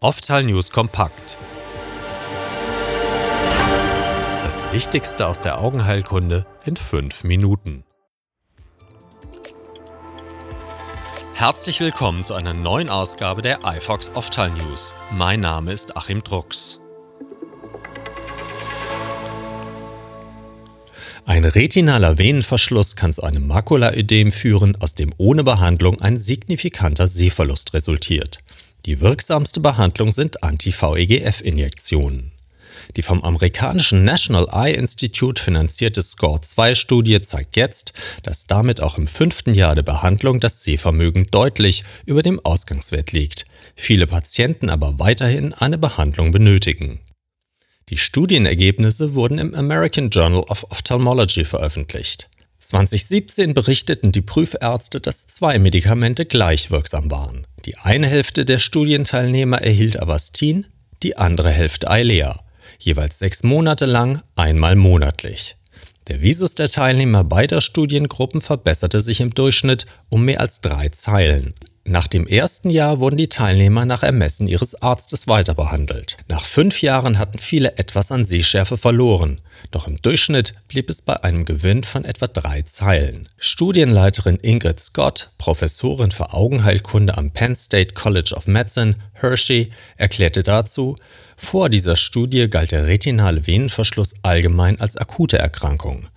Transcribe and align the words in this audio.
Oftal 0.00 0.44
News 0.44 0.70
kompakt. 0.70 1.36
Das 4.44 4.64
Wichtigste 4.70 5.26
aus 5.26 5.40
der 5.40 5.58
Augenheilkunde 5.58 6.46
in 6.64 6.76
fünf 6.76 7.24
Minuten. 7.24 7.82
Herzlich 11.34 11.80
willkommen 11.80 12.22
zu 12.22 12.34
einer 12.34 12.54
neuen 12.54 12.90
Ausgabe 12.90 13.42
der 13.42 13.58
iFox 13.64 14.12
Oftal 14.14 14.50
News. 14.50 14.94
Mein 15.10 15.40
Name 15.40 15.72
ist 15.72 15.96
Achim 15.96 16.22
Drucks. 16.22 16.78
Ein 21.26 21.44
retinaler 21.44 22.18
Venenverschluss 22.18 22.94
kann 22.94 23.12
zu 23.12 23.24
einem 23.24 23.48
Makulaödem 23.48 24.30
führen, 24.30 24.76
aus 24.80 24.94
dem 24.94 25.12
ohne 25.18 25.42
Behandlung 25.42 26.00
ein 26.00 26.18
signifikanter 26.18 27.08
Sehverlust 27.08 27.74
resultiert. 27.74 28.38
Die 28.88 29.02
wirksamste 29.02 29.60
Behandlung 29.60 30.12
sind 30.12 30.42
Anti-VEGF-Injektionen. 30.42 32.32
Die 32.96 33.02
vom 33.02 33.22
amerikanischen 33.22 34.02
National 34.02 34.48
Eye 34.50 34.72
Institute 34.72 35.42
finanzierte 35.42 36.00
SCORE-2-Studie 36.00 37.20
zeigt 37.20 37.58
jetzt, 37.58 37.92
dass 38.22 38.46
damit 38.46 38.80
auch 38.80 38.96
im 38.96 39.06
fünften 39.06 39.52
Jahr 39.52 39.74
der 39.74 39.82
Behandlung 39.82 40.40
das 40.40 40.64
Sehvermögen 40.64 41.26
deutlich 41.30 41.84
über 42.06 42.22
dem 42.22 42.40
Ausgangswert 42.42 43.12
liegt, 43.12 43.44
viele 43.76 44.06
Patienten 44.06 44.70
aber 44.70 44.98
weiterhin 44.98 45.52
eine 45.52 45.76
Behandlung 45.76 46.30
benötigen. 46.30 47.00
Die 47.90 47.98
Studienergebnisse 47.98 49.12
wurden 49.12 49.36
im 49.36 49.54
American 49.54 50.08
Journal 50.08 50.44
of 50.44 50.64
Ophthalmology 50.64 51.44
veröffentlicht. 51.44 52.30
2017 52.58 53.54
berichteten 53.54 54.12
die 54.12 54.20
Prüfärzte, 54.20 55.00
dass 55.00 55.26
zwei 55.26 55.58
Medikamente 55.58 56.26
gleich 56.26 56.70
wirksam 56.70 57.10
waren. 57.10 57.46
Die 57.64 57.76
eine 57.78 58.08
Hälfte 58.08 58.44
der 58.44 58.58
Studienteilnehmer 58.58 59.62
erhielt 59.62 60.00
Avastin, 60.00 60.66
die 61.02 61.16
andere 61.16 61.50
Hälfte 61.50 61.90
Eilea, 61.90 62.40
jeweils 62.78 63.18
sechs 63.18 63.42
Monate 63.42 63.86
lang, 63.86 64.22
einmal 64.36 64.76
monatlich. 64.76 65.56
Der 66.08 66.22
Visus 66.22 66.54
der 66.54 66.68
Teilnehmer 66.68 67.22
beider 67.22 67.60
Studiengruppen 67.60 68.40
verbesserte 68.40 69.00
sich 69.00 69.20
im 69.20 69.34
Durchschnitt 69.34 69.86
um 70.08 70.24
mehr 70.24 70.40
als 70.40 70.60
drei 70.60 70.88
Zeilen. 70.88 71.54
Nach 71.84 72.06
dem 72.06 72.26
ersten 72.26 72.70
Jahr 72.70 72.98
wurden 72.98 73.16
die 73.16 73.28
Teilnehmer 73.28 73.84
nach 73.84 74.02
Ermessen 74.02 74.46
ihres 74.46 74.74
Arztes 74.82 75.26
weiterbehandelt. 75.26 76.18
Nach 76.28 76.44
fünf 76.44 76.82
Jahren 76.82 77.18
hatten 77.18 77.38
viele 77.38 77.78
etwas 77.78 78.10
an 78.10 78.24
Sehschärfe 78.26 78.76
verloren, 78.76 79.40
doch 79.70 79.86
im 79.86 80.00
Durchschnitt 80.00 80.54
blieb 80.68 80.88
es 80.88 81.02
bei 81.02 81.22
einem 81.22 81.44
Gewinn 81.44 81.84
von 81.84 82.04
etwa 82.04 82.26
drei 82.26 82.62
Zeilen. 82.62 83.28
Studienleiterin 83.36 84.38
Ingrid 84.40 84.80
Scott, 84.80 85.30
Professorin 85.38 86.10
für 86.10 86.32
Augenheilkunde 86.32 87.18
am 87.18 87.30
Penn 87.30 87.54
State 87.54 87.94
College 87.94 88.34
of 88.34 88.46
Medicine, 88.46 88.96
Hershey, 89.14 89.70
erklärte 89.96 90.42
dazu, 90.42 90.96
vor 91.36 91.68
dieser 91.68 91.96
Studie 91.96 92.48
galt 92.48 92.72
der 92.72 92.86
retinale 92.86 93.46
Venenverschluss 93.46 94.14
allgemein 94.22 94.80
als 94.80 94.96
akute 94.96 95.38
Erkrankung. 95.38 96.08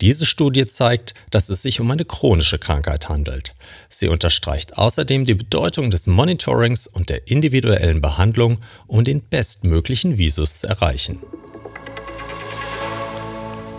Diese 0.00 0.24
Studie 0.24 0.66
zeigt, 0.66 1.12
dass 1.30 1.50
es 1.50 1.60
sich 1.60 1.80
um 1.80 1.90
eine 1.90 2.06
chronische 2.06 2.58
Krankheit 2.58 3.10
handelt. 3.10 3.54
Sie 3.90 4.08
unterstreicht 4.08 4.78
außerdem 4.78 5.26
die 5.26 5.34
Bedeutung 5.34 5.90
des 5.90 6.06
Monitorings 6.06 6.86
und 6.86 7.10
der 7.10 7.28
individuellen 7.28 8.00
Behandlung, 8.00 8.60
um 8.86 9.04
den 9.04 9.20
bestmöglichen 9.20 10.16
Visus 10.16 10.60
zu 10.60 10.68
erreichen. 10.68 11.18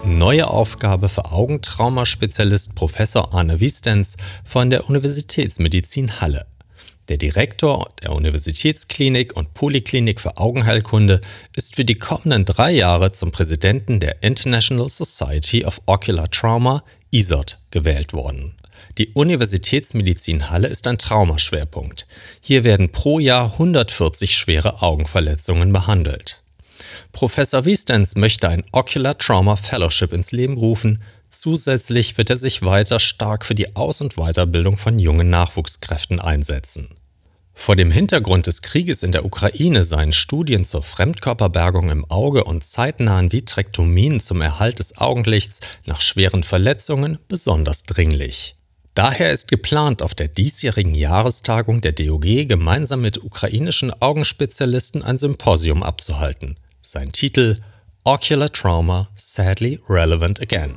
Neue 0.03 0.47
Aufgabe 0.47 1.09
für 1.09 1.31
Augentraumaspezialist 1.31 2.73
Professor 2.73 3.35
Arne 3.35 3.59
Wiestens 3.59 4.17
von 4.43 4.71
der 4.71 4.89
Universitätsmedizin 4.89 6.19
Halle. 6.19 6.47
Der 7.07 7.17
Direktor 7.17 7.89
der 8.01 8.13
Universitätsklinik 8.13 9.35
und 9.37 9.53
Poliklinik 9.53 10.19
für 10.19 10.37
Augenheilkunde 10.37 11.21
ist 11.55 11.75
für 11.75 11.85
die 11.85 11.99
kommenden 11.99 12.45
drei 12.45 12.71
Jahre 12.71 13.11
zum 13.11 13.31
Präsidenten 13.31 13.99
der 13.99 14.23
International 14.23 14.89
Society 14.89 15.65
of 15.65 15.79
Ocular 15.85 16.31
Trauma, 16.31 16.83
ISOT, 17.11 17.59
gewählt 17.69 18.11
worden. 18.11 18.55
Die 18.97 19.09
Universitätsmedizin 19.09 20.49
Halle 20.49 20.67
ist 20.67 20.87
ein 20.87 20.97
Traumaschwerpunkt. 20.97 22.07
Hier 22.41 22.63
werden 22.63 22.91
pro 22.91 23.19
Jahr 23.19 23.53
140 23.53 24.35
schwere 24.35 24.81
Augenverletzungen 24.81 25.71
behandelt. 25.71 26.41
Professor 27.11 27.65
Wiestens 27.65 28.15
möchte 28.15 28.49
ein 28.49 28.63
Ocular 28.71 29.17
Trauma 29.17 29.55
Fellowship 29.55 30.13
ins 30.13 30.31
Leben 30.31 30.57
rufen. 30.57 31.01
Zusätzlich 31.29 32.17
wird 32.17 32.29
er 32.29 32.37
sich 32.37 32.61
weiter 32.61 32.99
stark 32.99 33.45
für 33.45 33.55
die 33.55 33.75
Aus- 33.75 34.01
und 34.01 34.15
Weiterbildung 34.15 34.77
von 34.77 34.99
jungen 34.99 35.29
Nachwuchskräften 35.29 36.19
einsetzen. 36.19 36.89
Vor 37.53 37.75
dem 37.75 37.91
Hintergrund 37.91 38.47
des 38.47 38.61
Krieges 38.61 39.03
in 39.03 39.11
der 39.11 39.23
Ukraine 39.23 39.83
seien 39.83 40.13
Studien 40.13 40.65
zur 40.65 40.83
Fremdkörperbergung 40.83 41.89
im 41.89 42.05
Auge 42.09 42.43
und 42.43 42.63
zeitnahen 42.63 43.31
Vitrektomien 43.31 44.19
zum 44.19 44.41
Erhalt 44.41 44.79
des 44.79 44.97
Augenlichts 44.97 45.59
nach 45.85 46.01
schweren 46.01 46.43
Verletzungen 46.43 47.19
besonders 47.27 47.83
dringlich. 47.83 48.55
Daher 48.93 49.31
ist 49.31 49.47
geplant, 49.47 50.01
auf 50.01 50.15
der 50.15 50.27
diesjährigen 50.27 50.95
Jahrestagung 50.95 51.81
der 51.81 51.93
DOG 51.93 52.47
gemeinsam 52.47 53.01
mit 53.01 53.23
ukrainischen 53.23 53.93
Augenspezialisten 54.01 55.01
ein 55.01 55.17
Symposium 55.17 55.81
abzuhalten. 55.81 56.57
Sein 56.93 57.13
Titel 57.13 57.61
Ocular 58.03 58.51
Trauma 58.51 59.07
Sadly 59.15 59.79
Relevant 59.87 60.41
Again. 60.41 60.75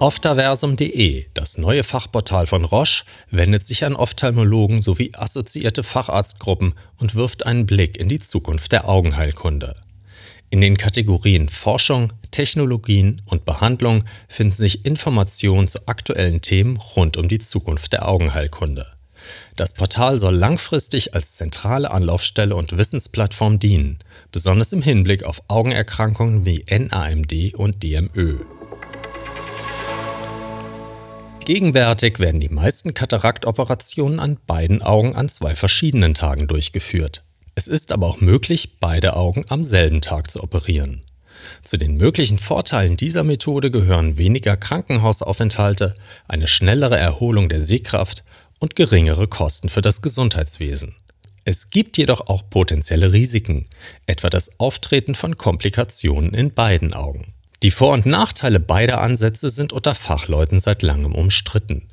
Optaversum.de, 0.00 1.26
das 1.32 1.56
neue 1.56 1.84
Fachportal 1.84 2.48
von 2.48 2.64
Roche, 2.64 3.04
wendet 3.30 3.64
sich 3.64 3.84
an 3.84 3.94
Ophthalmologen 3.94 4.82
sowie 4.82 5.12
assoziierte 5.14 5.84
Facharztgruppen 5.84 6.74
und 6.96 7.14
wirft 7.14 7.46
einen 7.46 7.64
Blick 7.64 7.96
in 7.96 8.08
die 8.08 8.18
Zukunft 8.18 8.72
der 8.72 8.88
Augenheilkunde. 8.88 9.76
In 10.50 10.60
den 10.60 10.76
Kategorien 10.76 11.48
Forschung, 11.48 12.12
Technologien 12.32 13.22
und 13.26 13.44
Behandlung 13.44 14.02
finden 14.26 14.56
sich 14.56 14.84
Informationen 14.84 15.68
zu 15.68 15.86
aktuellen 15.86 16.40
Themen 16.40 16.76
rund 16.76 17.16
um 17.16 17.28
die 17.28 17.38
Zukunft 17.38 17.92
der 17.92 18.08
Augenheilkunde. 18.08 18.95
Das 19.56 19.72
Portal 19.72 20.18
soll 20.18 20.34
langfristig 20.34 21.14
als 21.14 21.36
zentrale 21.36 21.90
Anlaufstelle 21.90 22.56
und 22.56 22.76
Wissensplattform 22.76 23.58
dienen, 23.58 23.98
besonders 24.32 24.72
im 24.72 24.82
Hinblick 24.82 25.24
auf 25.24 25.42
Augenerkrankungen 25.48 26.44
wie 26.44 26.64
NAMD 26.68 27.54
und 27.54 27.82
DMÖ. 27.82 28.38
Gegenwärtig 31.46 32.18
werden 32.18 32.40
die 32.40 32.48
meisten 32.48 32.92
Kataraktoperationen 32.92 34.18
an 34.18 34.36
beiden 34.48 34.82
Augen 34.82 35.14
an 35.14 35.28
zwei 35.28 35.54
verschiedenen 35.54 36.12
Tagen 36.12 36.48
durchgeführt. 36.48 37.22
Es 37.54 37.68
ist 37.68 37.92
aber 37.92 38.08
auch 38.08 38.20
möglich, 38.20 38.80
beide 38.80 39.14
Augen 39.14 39.44
am 39.48 39.62
selben 39.62 40.00
Tag 40.00 40.28
zu 40.30 40.42
operieren. 40.42 41.02
Zu 41.62 41.76
den 41.76 41.96
möglichen 41.96 42.38
Vorteilen 42.38 42.96
dieser 42.96 43.22
Methode 43.22 43.70
gehören 43.70 44.16
weniger 44.16 44.56
Krankenhausaufenthalte, 44.56 45.94
eine 46.26 46.48
schnellere 46.48 46.98
Erholung 46.98 47.48
der 47.48 47.60
Sehkraft 47.60 48.24
und 48.58 48.76
geringere 48.76 49.28
Kosten 49.28 49.68
für 49.68 49.82
das 49.82 50.02
Gesundheitswesen. 50.02 50.96
Es 51.44 51.70
gibt 51.70 51.96
jedoch 51.96 52.26
auch 52.26 52.50
potenzielle 52.50 53.12
Risiken, 53.12 53.68
etwa 54.06 54.28
das 54.28 54.58
Auftreten 54.58 55.14
von 55.14 55.36
Komplikationen 55.36 56.34
in 56.34 56.52
beiden 56.52 56.92
Augen. 56.92 57.34
Die 57.62 57.70
Vor- 57.70 57.94
und 57.94 58.04
Nachteile 58.04 58.60
beider 58.60 59.00
Ansätze 59.00 59.48
sind 59.48 59.72
unter 59.72 59.94
Fachleuten 59.94 60.58
seit 60.58 60.82
langem 60.82 61.14
umstritten. 61.14 61.88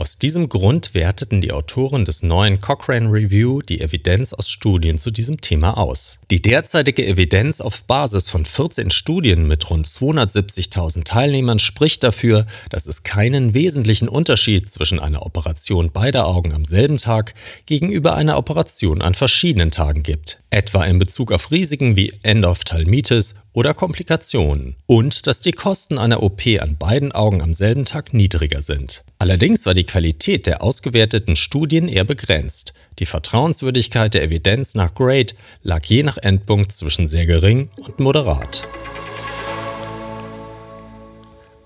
Aus 0.00 0.16
diesem 0.16 0.48
Grund 0.48 0.94
werteten 0.94 1.40
die 1.40 1.50
Autoren 1.50 2.04
des 2.04 2.22
neuen 2.22 2.60
Cochrane 2.60 3.10
Review 3.10 3.62
die 3.62 3.80
Evidenz 3.80 4.32
aus 4.32 4.48
Studien 4.48 4.96
zu 4.96 5.10
diesem 5.10 5.40
Thema 5.40 5.76
aus. 5.76 6.20
Die 6.30 6.40
derzeitige 6.40 7.04
Evidenz 7.04 7.60
auf 7.60 7.82
Basis 7.82 8.28
von 8.28 8.44
14 8.44 8.90
Studien 8.90 9.48
mit 9.48 9.68
rund 9.68 9.88
270.000 9.88 11.02
Teilnehmern 11.02 11.58
spricht 11.58 12.04
dafür, 12.04 12.46
dass 12.70 12.86
es 12.86 13.02
keinen 13.02 13.54
wesentlichen 13.54 14.08
Unterschied 14.08 14.70
zwischen 14.70 15.00
einer 15.00 15.26
Operation 15.26 15.90
beider 15.90 16.28
Augen 16.28 16.52
am 16.52 16.64
selben 16.64 16.98
Tag 16.98 17.34
gegenüber 17.66 18.14
einer 18.14 18.38
Operation 18.38 19.02
an 19.02 19.14
verschiedenen 19.14 19.72
Tagen 19.72 20.04
gibt, 20.04 20.40
etwa 20.50 20.84
in 20.84 21.00
Bezug 21.00 21.32
auf 21.32 21.50
Risiken 21.50 21.96
wie 21.96 22.12
Endophthalmitis 22.22 23.34
oder 23.52 23.74
Komplikationen 23.74 24.76
und 24.86 25.26
dass 25.26 25.40
die 25.40 25.52
Kosten 25.52 25.98
einer 25.98 26.22
OP 26.22 26.42
an 26.60 26.76
beiden 26.76 27.12
Augen 27.12 27.42
am 27.42 27.52
selben 27.52 27.84
Tag 27.84 28.14
niedriger 28.14 28.62
sind. 28.62 29.04
Allerdings 29.18 29.66
war 29.66 29.74
die 29.74 29.84
Qualität 29.84 30.46
der 30.46 30.62
ausgewerteten 30.62 31.36
Studien 31.36 31.88
eher 31.88 32.04
begrenzt. 32.04 32.74
Die 32.98 33.06
Vertrauenswürdigkeit 33.06 34.14
der 34.14 34.22
Evidenz 34.22 34.74
nach 34.74 34.94
Grade 34.94 35.34
lag 35.62 35.84
je 35.84 36.02
nach 36.02 36.18
Endpunkt 36.18 36.72
zwischen 36.72 37.06
sehr 37.08 37.26
gering 37.26 37.70
und 37.78 37.98
moderat. 37.98 38.68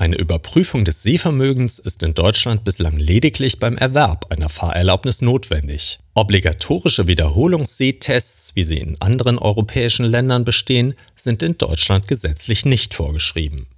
Eine 0.03 0.17
Überprüfung 0.17 0.85
des 0.85 1.05
Sehvermögens 1.05 1.79
ist 1.79 2.03
in 2.03 2.13
Deutschland 2.13 2.65
bislang 2.65 2.97
lediglich 2.97 3.61
beim 3.61 3.79
Erwerb 3.79 4.33
einer 4.33 4.49
Fahrerlaubnis 4.49 5.23
notwendig. 5.23 6.01
Obligatorische 6.15 7.07
Wiederholungssehtests, 7.07 8.57
wie 8.57 8.65
sie 8.65 8.79
in 8.79 9.01
anderen 9.01 9.39
europäischen 9.39 10.05
Ländern 10.05 10.45
bestehen, 10.45 10.95
sind 11.15 11.45
in 11.45 11.57
Deutschland 11.57 12.09
gesetzlich 12.09 12.65
nicht 12.65 12.95
vorgeschrieben. 12.95 13.69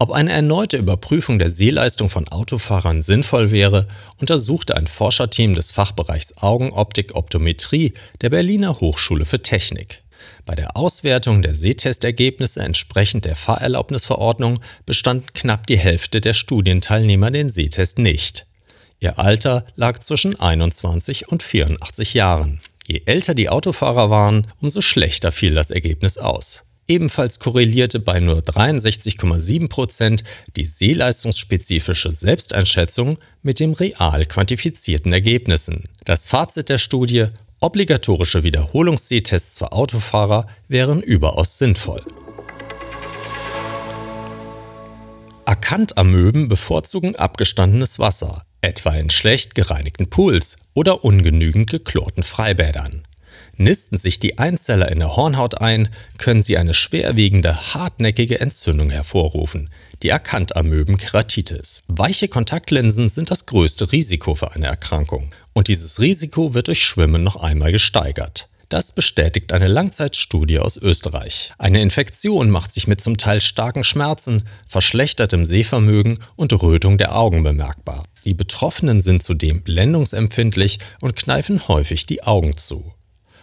Ob 0.00 0.10
eine 0.10 0.32
erneute 0.32 0.76
Überprüfung 0.76 1.38
der 1.38 1.50
Sehleistung 1.50 2.08
von 2.08 2.26
Autofahrern 2.26 3.00
sinnvoll 3.00 3.52
wäre, 3.52 3.86
untersuchte 4.18 4.76
ein 4.76 4.88
Forscherteam 4.88 5.54
des 5.54 5.70
Fachbereichs 5.70 6.36
Augenoptik-Optometrie 6.36 7.94
der 8.22 8.30
Berliner 8.30 8.80
Hochschule 8.80 9.24
für 9.24 9.40
Technik. 9.40 10.02
Bei 10.46 10.54
der 10.54 10.76
Auswertung 10.76 11.42
der 11.42 11.54
Sehtestergebnisse 11.54 12.60
entsprechend 12.60 13.24
der 13.24 13.36
Fahrerlaubnisverordnung 13.36 14.60
bestand 14.86 15.34
knapp 15.34 15.66
die 15.66 15.78
Hälfte 15.78 16.20
der 16.20 16.32
Studienteilnehmer 16.32 17.30
den 17.30 17.50
Sehtest 17.50 17.98
nicht. 17.98 18.46
Ihr 18.98 19.18
Alter 19.18 19.64
lag 19.76 19.98
zwischen 20.00 20.38
21 20.38 21.28
und 21.28 21.42
84 21.42 22.14
Jahren. 22.14 22.60
Je 22.86 23.02
älter 23.06 23.34
die 23.34 23.48
Autofahrer 23.48 24.10
waren, 24.10 24.46
umso 24.60 24.80
schlechter 24.80 25.32
fiel 25.32 25.54
das 25.54 25.70
Ergebnis 25.70 26.18
aus. 26.18 26.64
Ebenfalls 26.90 27.38
korrelierte 27.38 28.00
bei 28.00 28.18
nur 28.18 28.40
63,7 28.40 29.68
Prozent 29.68 30.24
die 30.56 30.64
sehleistungsspezifische 30.64 32.10
Selbsteinschätzung 32.10 33.18
mit 33.42 33.60
den 33.60 33.74
real 33.74 34.26
quantifizierten 34.26 35.12
Ergebnissen. 35.12 35.84
Das 36.04 36.26
Fazit 36.26 36.68
der 36.68 36.78
Studie 36.78 37.26
Obligatorische 37.62 38.42
Wiederholungssehtests 38.42 39.58
für 39.58 39.72
Autofahrer 39.72 40.46
wären 40.68 41.02
überaus 41.02 41.58
sinnvoll. 41.58 42.02
Akantamöben 45.44 46.48
bevorzugen 46.48 47.16
abgestandenes 47.16 47.98
Wasser, 47.98 48.46
etwa 48.62 48.94
in 48.94 49.10
schlecht 49.10 49.54
gereinigten 49.54 50.08
Pools 50.08 50.56
oder 50.72 51.04
ungenügend 51.04 51.68
geklorten 51.68 52.22
Freibädern. 52.22 53.02
Nisten 53.58 53.98
sich 53.98 54.18
die 54.18 54.38
Einzeller 54.38 54.90
in 54.90 55.00
der 55.00 55.14
Hornhaut 55.14 55.60
ein, 55.60 55.90
können 56.16 56.40
sie 56.40 56.56
eine 56.56 56.72
schwerwiegende, 56.72 57.74
hartnäckige 57.74 58.40
Entzündung 58.40 58.88
hervorrufen, 58.88 59.68
die 60.02 60.12
Akantamöben 60.12 60.96
Keratitis. 60.96 61.82
Weiche 61.86 62.28
Kontaktlinsen 62.28 63.08
sind 63.08 63.30
das 63.30 63.46
größte 63.46 63.92
Risiko 63.92 64.34
für 64.34 64.52
eine 64.52 64.66
Erkrankung 64.66 65.28
und 65.52 65.68
dieses 65.68 66.00
Risiko 66.00 66.54
wird 66.54 66.68
durch 66.68 66.82
Schwimmen 66.82 67.22
noch 67.22 67.36
einmal 67.36 67.72
gesteigert. 67.72 68.48
Das 68.70 68.92
bestätigt 68.92 69.52
eine 69.52 69.66
Langzeitstudie 69.66 70.60
aus 70.60 70.76
Österreich. 70.76 71.52
Eine 71.58 71.82
Infektion 71.82 72.50
macht 72.50 72.72
sich 72.72 72.86
mit 72.86 73.00
zum 73.00 73.16
Teil 73.16 73.40
starken 73.40 73.82
Schmerzen, 73.82 74.44
verschlechtertem 74.68 75.44
Sehvermögen 75.44 76.20
und 76.36 76.52
Rötung 76.52 76.96
der 76.96 77.16
Augen 77.16 77.42
bemerkbar. 77.42 78.04
Die 78.24 78.32
Betroffenen 78.32 79.02
sind 79.02 79.24
zudem 79.24 79.62
blendungsempfindlich 79.62 80.78
und 81.00 81.16
kneifen 81.16 81.66
häufig 81.66 82.06
die 82.06 82.22
Augen 82.22 82.56
zu. 82.56 82.94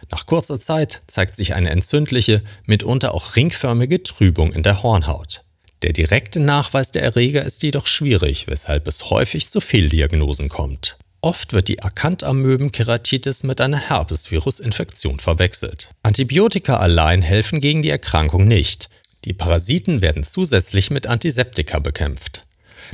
Nach 0.09 0.25
kurzer 0.25 0.61
Zeit 0.61 1.01
zeigt 1.07 1.35
sich 1.35 1.53
eine 1.53 1.71
entzündliche, 1.71 2.41
mitunter 2.65 3.13
auch 3.13 3.35
ringförmige 3.35 4.03
Trübung 4.03 4.53
in 4.53 4.63
der 4.63 4.81
Hornhaut. 4.81 5.43
Der 5.83 5.93
direkte 5.93 6.39
Nachweis 6.39 6.91
der 6.91 7.03
Erreger 7.03 7.43
ist 7.43 7.61
jedoch 7.61 7.85
schwierig, 7.85 8.47
weshalb 8.47 8.87
es 8.87 9.09
häufig 9.09 9.49
zu 9.49 9.61
Fehldiagnosen 9.61 10.49
kommt. 10.49 10.97
Oft 11.21 11.53
wird 11.53 11.67
die 11.67 11.83
Akantamöben-Keratitis 11.83 13.43
mit 13.43 13.61
einer 13.61 13.77
Herpesvirus-Infektion 13.77 15.19
verwechselt. 15.19 15.91
Antibiotika 16.03 16.77
allein 16.77 17.21
helfen 17.21 17.59
gegen 17.61 17.81
die 17.81 17.89
Erkrankung 17.89 18.47
nicht. 18.47 18.89
Die 19.25 19.33
Parasiten 19.33 20.01
werden 20.01 20.23
zusätzlich 20.23 20.89
mit 20.89 21.05
Antiseptika 21.05 21.79
bekämpft. 21.79 22.45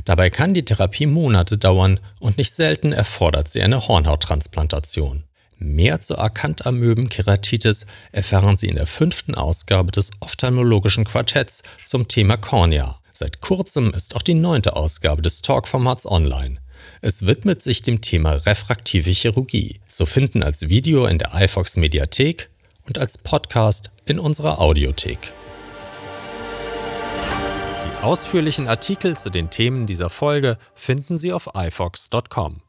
Dabei 0.04 0.30
kann 0.30 0.54
die 0.54 0.64
Therapie 0.64 1.06
Monate 1.06 1.58
dauern 1.58 2.00
und 2.18 2.38
nicht 2.38 2.54
selten 2.54 2.92
erfordert 2.92 3.48
sie 3.48 3.62
eine 3.62 3.86
Hornhauttransplantation. 3.86 5.24
Mehr 5.58 6.00
zur 6.00 6.18
Akantamöben-Keratitis 6.18 7.86
erfahren 8.12 8.56
Sie 8.56 8.68
in 8.68 8.76
der 8.76 8.86
fünften 8.86 9.34
Ausgabe 9.34 9.92
des 9.92 10.10
Ophthalmologischen 10.20 11.04
Quartetts 11.04 11.62
zum 11.84 12.08
Thema 12.08 12.36
Kornea. 12.36 13.00
Seit 13.12 13.40
kurzem 13.40 13.94
ist 13.94 14.16
auch 14.16 14.22
die 14.22 14.34
neunte 14.34 14.74
Ausgabe 14.74 15.22
des 15.22 15.42
Talk-Formats 15.42 16.06
online. 16.06 16.58
Es 17.00 17.26
widmet 17.26 17.62
sich 17.62 17.82
dem 17.82 18.00
Thema 18.00 18.32
refraktive 18.32 19.10
Chirurgie, 19.10 19.80
zu 19.86 20.06
finden 20.06 20.42
als 20.42 20.68
Video 20.68 21.06
in 21.06 21.18
der 21.18 21.32
iFox 21.34 21.76
Mediathek 21.76 22.50
und 22.86 22.98
als 22.98 23.16
Podcast 23.16 23.90
in 24.04 24.18
unserer 24.18 24.60
Audiothek. 24.60 25.32
Die 27.86 28.02
ausführlichen 28.02 28.68
Artikel 28.68 29.16
zu 29.16 29.30
den 29.30 29.48
Themen 29.48 29.86
dieser 29.86 30.10
Folge 30.10 30.58
finden 30.74 31.16
Sie 31.16 31.32
auf 31.32 31.48
ifox.com. 31.54 32.63